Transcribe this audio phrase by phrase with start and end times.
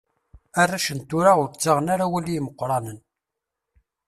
[0.61, 2.97] Arrac n tura ur ttaɣen ara awal i yimeqqranen.